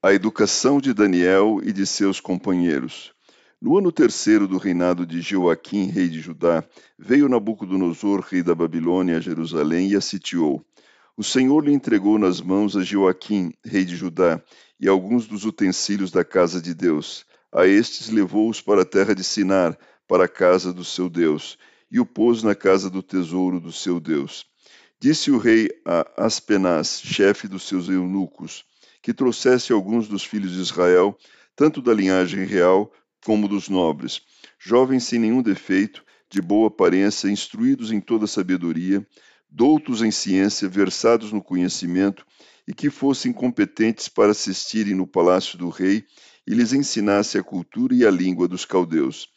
A 0.00 0.14
educação 0.14 0.80
de 0.80 0.94
Daniel 0.94 1.58
e 1.60 1.72
de 1.72 1.84
seus 1.84 2.20
companheiros. 2.20 3.12
No 3.60 3.76
ano 3.76 3.90
terceiro 3.90 4.46
do 4.46 4.56
reinado 4.56 5.04
de 5.04 5.20
Joaquim, 5.20 5.86
rei 5.86 6.08
de 6.08 6.20
Judá, 6.20 6.62
veio 6.96 7.28
Nabucodonosor, 7.28 8.20
rei 8.20 8.40
da 8.40 8.54
Babilônia, 8.54 9.16
a 9.16 9.20
Jerusalém 9.20 9.88
e 9.88 9.96
a 9.96 10.00
sitiou. 10.00 10.64
O 11.16 11.24
Senhor 11.24 11.64
lhe 11.64 11.72
entregou 11.72 12.16
nas 12.16 12.40
mãos 12.40 12.76
a 12.76 12.84
Joaquim, 12.84 13.52
rei 13.64 13.84
de 13.84 13.96
Judá, 13.96 14.40
e 14.78 14.86
alguns 14.86 15.26
dos 15.26 15.44
utensílios 15.44 16.12
da 16.12 16.24
casa 16.24 16.62
de 16.62 16.74
Deus. 16.74 17.26
A 17.50 17.66
estes 17.66 18.08
levou-os 18.08 18.60
para 18.60 18.82
a 18.82 18.86
terra 18.86 19.16
de 19.16 19.24
Sinar, 19.24 19.76
para 20.06 20.26
a 20.26 20.28
casa 20.28 20.72
do 20.72 20.84
seu 20.84 21.10
Deus, 21.10 21.58
e 21.90 21.98
o 21.98 22.06
pôs 22.06 22.44
na 22.44 22.54
casa 22.54 22.88
do 22.88 23.02
tesouro 23.02 23.58
do 23.58 23.72
seu 23.72 23.98
Deus. 23.98 24.46
Disse 25.00 25.32
o 25.32 25.38
rei 25.38 25.68
a 25.84 26.24
Aspenaz, 26.24 27.00
chefe 27.02 27.48
dos 27.48 27.64
seus 27.66 27.88
eunucos, 27.88 28.64
que 29.02 29.14
trouxesse 29.14 29.72
alguns 29.72 30.08
dos 30.08 30.24
filhos 30.24 30.52
de 30.52 30.60
Israel, 30.60 31.16
tanto 31.54 31.80
da 31.80 31.92
linhagem 31.92 32.44
real 32.44 32.92
como 33.24 33.48
dos 33.48 33.68
nobres, 33.68 34.22
jovens 34.58 35.04
sem 35.04 35.18
nenhum 35.18 35.42
defeito, 35.42 36.04
de 36.30 36.42
boa 36.42 36.68
aparência, 36.68 37.28
instruídos 37.28 37.90
em 37.90 38.00
toda 38.00 38.26
sabedoria, 38.26 39.06
doutos 39.50 40.02
em 40.02 40.10
ciência, 40.10 40.68
versados 40.68 41.32
no 41.32 41.42
conhecimento, 41.42 42.24
e 42.66 42.74
que 42.74 42.90
fossem 42.90 43.32
competentes 43.32 44.08
para 44.08 44.32
assistirem 44.32 44.94
no 44.94 45.06
palácio 45.06 45.56
do 45.56 45.70
rei 45.70 46.04
e 46.46 46.52
lhes 46.52 46.74
ensinasse 46.74 47.38
a 47.38 47.42
cultura 47.42 47.94
e 47.94 48.04
a 48.04 48.10
língua 48.10 48.46
dos 48.46 48.66
caldeus. 48.66 49.28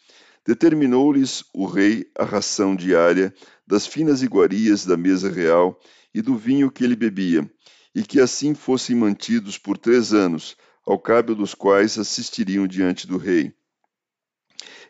Determinou-lhes 0.46 1.46
o 1.54 1.66
rei 1.66 2.06
a 2.18 2.26
ração 2.26 2.76
diária 2.76 3.34
das 3.66 3.88
finas 3.88 4.22
iguarias 4.22 4.86
da 4.86 4.98
mesa 4.98 5.32
real 5.32 5.80
e 6.14 6.22
do 6.22 6.36
vinho 6.36 6.70
que 6.70 6.84
ele 6.84 6.96
bebia, 6.96 7.50
e 7.94 8.04
que 8.04 8.20
assim 8.20 8.54
fossem 8.54 8.96
mantidos 8.96 9.58
por 9.58 9.78
três 9.78 10.14
anos, 10.14 10.56
ao 10.86 11.00
cabo 11.00 11.36
dos 11.36 11.54
quais 11.54 11.98
assistiriam 11.98 12.68
diante 12.68 13.06
do 13.06 13.18
rei. 13.18 13.54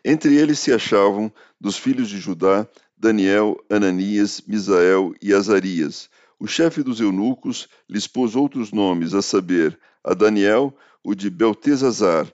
Entre 0.04 0.36
eles 0.36 0.58
se 0.58 0.72
achavam, 0.72 1.32
dos 1.60 1.76
filhos 1.76 2.08
de 2.08 2.18
Judá, 2.18 2.66
Daniel, 2.96 3.56
Ananias, 3.70 4.42
Misael 4.46 5.14
e 5.20 5.32
Azarias. 5.32 6.08
O 6.38 6.46
chefe 6.46 6.82
dos 6.82 7.00
eunucos 7.00 7.68
lhes 7.88 8.06
pôs 8.06 8.34
outros 8.34 8.72
nomes, 8.72 9.14
a 9.14 9.22
saber, 9.22 9.78
a 10.02 10.14
Daniel, 10.14 10.76
o 11.04 11.14
de 11.14 11.30
Beltesazar, 11.30 12.32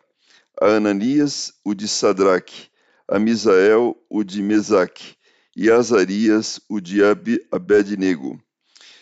a 0.60 0.66
Ananias, 0.66 1.53
o 1.64 1.75
de 1.75 1.86
Sadraque, 1.86 2.69
a 3.06 3.19
Misael 3.19 3.97
o 4.10 4.22
de 4.22 4.42
Mesaque 4.42 5.16
e 5.56 5.70
a 5.70 5.77
Azarias 5.77 6.60
o 6.69 6.80
de 6.80 7.00
Abednego. 7.50 8.38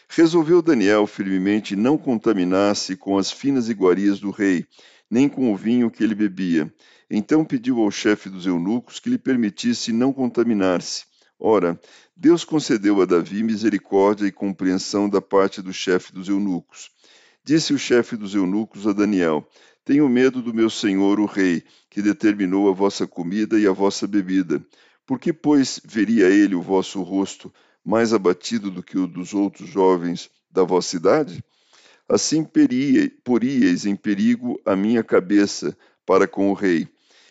Resolveu 0.09 0.63
Daniel 0.63 1.07
firmemente 1.07 1.75
não 1.77 1.99
contaminar-se 1.99 2.97
com 2.97 3.19
as 3.19 3.31
finas 3.31 3.69
iguarias 3.69 4.21
do 4.21 4.31
rei, 4.31 4.67
nem 5.11 5.29
com 5.29 5.53
o 5.53 5.57
vinho 5.57 5.91
que 5.91 6.03
ele 6.03 6.15
bebia. 6.15 6.73
Então 7.11 7.45
pediu 7.45 7.81
ao 7.81 7.91
chefe 7.91 8.29
dos 8.29 8.47
eunucos 8.47 8.99
que 8.99 9.11
lhe 9.11 9.19
permitisse 9.19 9.93
não 9.93 10.13
contaminar-se. 10.13 11.05
Ora, 11.39 11.79
Deus 12.17 12.45
concedeu 12.45 13.03
a 13.03 13.05
Davi 13.05 13.43
misericórdia 13.43 14.27
e 14.27 14.33
compreensão 14.33 15.09
da 15.09 15.21
parte 15.21 15.61
do 15.61 15.73
chefe 15.73 16.13
dos 16.13 16.29
eunucos. 16.29 16.91
Disse 17.45 17.75
o 17.75 17.79
chefe 17.79 18.17
dos 18.17 18.35
eunucos 18.35 18.87
a 18.87 18.93
Daniel: 18.93 19.47
tenho 19.87 20.09
medo 20.09 20.43
do 20.43 20.53
meu 20.53 20.69
senhor, 20.69 21.21
o 21.21 21.27
rei, 21.27 21.63
que 21.89 22.03
determinou 22.03 22.69
a 22.69 22.73
vossa 22.73 23.07
comida 23.07 23.57
e 23.57 23.69
a 23.69 23.73
vossa 23.73 24.05
bebida. 24.05 24.61
Por 25.07 25.21
que, 25.21 25.33
pois, 25.33 25.81
veria 25.85 26.27
ele 26.27 26.57
o 26.57 26.61
vosso 26.61 27.01
rosto 27.03 27.55
mais 27.87 28.13
abatido 28.13 28.69
do 28.69 28.83
que 28.83 28.99
o 28.99 29.07
dos 29.07 29.33
outros 29.33 29.71
jovens 29.71 30.29
da 30.51 30.65
vossa 30.65 30.97
idade? 30.97 31.41
Assim 32.09 32.45
poríeis 33.25 33.87
em 33.87 33.95
perigo 33.95 34.61
a 34.67 34.75
minha 34.75 35.05
cabeça 35.05 35.77
para 36.05 36.27
com 36.27 36.51
o 36.51 36.55
rei. 36.55 36.89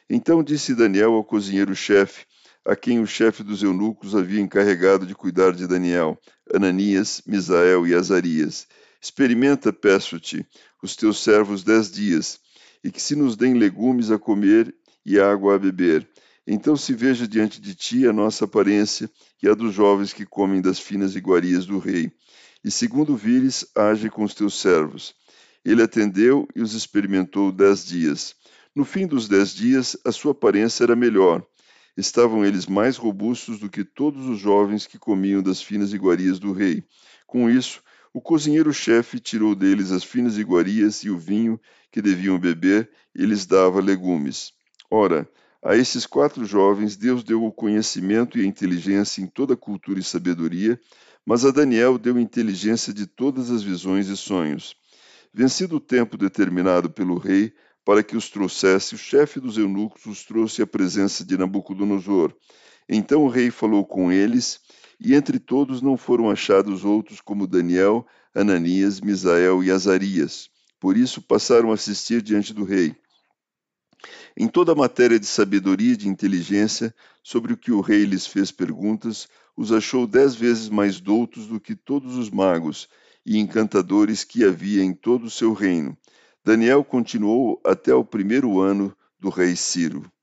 Então 0.10 0.42
disse 0.42 0.74
Daniel 0.74 1.14
ao 1.14 1.26
cozinheiro-chefe, 1.26 2.26
a 2.64 2.76
quem 2.76 3.00
o 3.02 3.06
chefe 3.06 3.44
dos 3.44 3.62
eunucos 3.62 4.16
havia 4.16 4.40
encarregado 4.40 5.06
de 5.06 5.14
cuidar 5.14 5.52
de 5.52 5.68
Daniel, 5.68 6.18
Ananias, 6.54 7.22
Misael 7.28 7.86
e 7.86 7.94
Azarias: 7.94 8.68
Experimenta, 9.02 9.74
peço-te, 9.74 10.46
os 10.82 10.96
teus 10.96 11.22
servos 11.22 11.64
dez 11.64 11.92
dias, 11.92 12.40
e 12.84 12.90
que 12.90 13.02
se 13.02 13.16
nos 13.16 13.36
deem 13.36 13.56
legumes 13.56 14.10
a 14.10 14.18
comer 14.18 14.74
e 15.06 15.20
água 15.20 15.56
a 15.56 15.60
beber. 15.60 16.08
Então 16.48 16.76
se 16.78 16.94
veja 16.94 17.28
diante 17.28 17.60
de 17.60 17.74
ti 17.74 18.08
a 18.08 18.14
nossa 18.14 18.46
aparência 18.46 19.10
e 19.42 19.48
a 19.48 19.54
dos 19.54 19.74
jovens 19.74 20.14
que 20.14 20.26
comem 20.26 20.62
das 20.62 20.80
finas 20.80 21.16
iguarias 21.16 21.66
do 21.66 21.80
rei. 21.80 22.12
E 22.64 22.70
segundo 22.70 23.16
vires, 23.16 23.66
age 23.76 24.10
com 24.10 24.24
os 24.24 24.34
teus 24.34 24.60
servos. 24.60 25.16
Ele 25.64 25.82
atendeu 25.82 26.48
e 26.56 26.62
os 26.62 26.74
experimentou 26.74 27.52
dez 27.52 27.86
dias. 27.86 28.36
No 28.76 28.86
fim 28.86 29.08
dos 29.08 29.28
dez 29.28 29.54
dias, 29.54 29.98
a 30.06 30.12
sua 30.12 30.34
aparência 30.34 30.84
era 30.84 30.96
melhor. 30.96 31.44
Estavam 31.98 32.46
eles 32.46 32.68
mais 32.68 32.98
robustos 32.98 33.58
do 33.58 33.70
que 33.70 33.84
todos 33.84 34.26
os 34.28 34.38
jovens 34.38 34.86
que 34.86 35.00
comiam 35.00 35.42
das 35.42 35.62
finas 35.62 35.94
iguarias 35.94 36.38
do 36.38 36.52
rei. 36.52 36.84
Com 37.26 37.50
isso, 37.50 37.82
o 38.14 38.22
cozinheiro-chefe 38.22 39.20
tirou 39.20 39.56
deles 39.56 39.92
as 39.92 40.04
finas 40.04 40.38
iguarias 40.38 41.04
e 41.04 41.10
o 41.10 41.18
vinho 41.18 41.60
que 41.92 42.02
deviam 42.02 42.38
beber 42.38 42.90
e 43.16 43.26
lhes 43.26 43.46
dava 43.46 43.80
legumes. 43.82 44.54
Ora, 44.92 45.30
a 45.64 45.76
esses 45.76 46.06
quatro 46.06 46.46
jovens 46.46 46.96
Deus 46.96 47.24
deu 47.24 47.44
o 47.44 47.52
conhecimento 47.52 48.38
e 48.38 48.42
a 48.42 48.46
inteligência 48.46 49.22
em 49.22 49.28
toda 49.28 49.56
cultura 49.56 50.00
e 50.00 50.04
sabedoria, 50.04 50.80
mas 51.26 51.44
a 51.44 51.52
Daniel 51.52 51.98
deu 51.98 52.20
inteligência 52.20 52.94
de 52.94 53.08
todas 53.08 53.50
as 53.50 53.64
visões 53.64 54.08
e 54.08 54.16
sonhos. 54.16 54.76
Vencido 55.34 55.78
o 55.78 55.80
tempo 55.80 56.18
determinado 56.18 56.90
pelo 56.90 57.18
rei 57.18 57.54
para 57.84 58.02
que 58.02 58.18
os 58.18 58.30
trouxesse, 58.30 58.96
o 58.96 58.98
chefe 58.98 59.40
dos 59.40 59.58
eunucos 59.58 60.06
os 60.06 60.24
trouxe 60.24 60.62
à 60.62 60.68
presença 60.68 61.24
de 61.24 61.38
Nabucodonosor. 61.38 62.34
Então 62.90 63.24
o 63.24 63.30
rei 63.30 63.52
falou 63.52 63.86
com 63.86 64.12
eles 64.12 64.60
e 65.00 65.14
entre 65.14 65.40
todos 65.40 65.82
não 65.82 65.98
foram 65.98 66.30
achados 66.30 66.86
outros 66.86 67.22
como 67.22 67.48
Daniel, 67.48 68.06
Ananias, 68.34 69.02
Misael 69.02 69.64
e 69.64 69.70
Azarias. 69.70 70.50
Por 70.80 70.98
isso 70.98 71.22
passaram 71.22 71.72
a 71.72 71.76
assistir 71.76 72.22
diante 72.22 72.54
do 72.54 72.64
rei. 72.64 72.96
Em 74.38 74.48
toda 74.48 74.72
a 74.72 74.76
matéria 74.76 75.20
de 75.20 75.26
sabedoria 75.26 75.94
e 75.94 75.98
de 75.98 76.08
inteligência, 76.08 76.94
sobre 77.24 77.54
o 77.54 77.58
que 77.58 77.72
o 77.72 77.82
rei 77.82 78.06
lhes 78.06 78.28
fez 78.28 78.52
perguntas, 78.52 79.28
os 79.56 79.72
achou 79.72 80.06
dez 80.06 80.36
vezes 80.36 80.70
mais 80.70 81.00
doutos 81.00 81.48
do 81.48 81.60
que 81.60 81.76
todos 81.76 82.16
os 82.16 82.30
magos 82.30 82.90
e 83.26 83.38
encantadores 83.38 84.24
que 84.24 84.44
havia 84.44 84.84
em 84.84 84.94
todo 84.94 85.26
o 85.26 85.32
seu 85.32 85.54
reino. 85.54 85.98
Daniel 86.44 86.84
continuou 86.84 87.60
até 87.66 87.94
o 87.94 88.06
primeiro 88.06 88.60
ano 88.60 88.96
do 89.20 89.30
rei 89.30 89.56
Ciro. 89.56 90.10